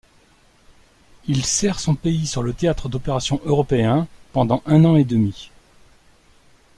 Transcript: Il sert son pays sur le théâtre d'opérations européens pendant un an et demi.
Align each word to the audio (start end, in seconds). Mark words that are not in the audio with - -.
Il 1.27 1.45
sert 1.45 1.79
son 1.79 1.93
pays 1.93 2.25
sur 2.25 2.41
le 2.41 2.53
théâtre 2.53 2.89
d'opérations 2.89 3.39
européens 3.45 4.07
pendant 4.33 4.63
un 4.65 4.83
an 4.83 4.95
et 4.95 5.03
demi. 5.03 5.51